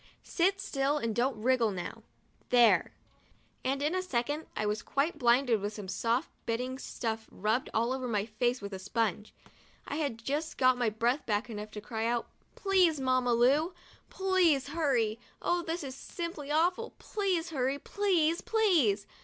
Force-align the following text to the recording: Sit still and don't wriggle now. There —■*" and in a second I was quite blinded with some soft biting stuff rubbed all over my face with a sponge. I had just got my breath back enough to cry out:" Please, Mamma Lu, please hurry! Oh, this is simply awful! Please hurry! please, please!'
Sit 0.23 0.59
still 0.59 0.97
and 0.97 1.15
don't 1.15 1.39
wriggle 1.39 1.69
now. 1.69 2.01
There 2.49 2.95
—■*" 3.25 3.31
and 3.63 3.83
in 3.83 3.93
a 3.93 4.01
second 4.01 4.47
I 4.55 4.65
was 4.65 4.81
quite 4.81 5.19
blinded 5.19 5.61
with 5.61 5.73
some 5.73 5.87
soft 5.87 6.31
biting 6.47 6.79
stuff 6.79 7.27
rubbed 7.31 7.69
all 7.71 7.93
over 7.93 8.07
my 8.07 8.25
face 8.25 8.63
with 8.63 8.73
a 8.73 8.79
sponge. 8.79 9.31
I 9.87 9.97
had 9.97 10.17
just 10.17 10.57
got 10.57 10.75
my 10.75 10.89
breath 10.89 11.27
back 11.27 11.51
enough 11.51 11.69
to 11.69 11.81
cry 11.81 12.07
out:" 12.07 12.27
Please, 12.55 12.99
Mamma 12.99 13.35
Lu, 13.35 13.75
please 14.09 14.69
hurry! 14.69 15.19
Oh, 15.39 15.61
this 15.61 15.83
is 15.83 15.93
simply 15.93 16.49
awful! 16.49 16.95
Please 16.97 17.51
hurry! 17.51 17.77
please, 17.77 18.41
please!' 18.41 19.05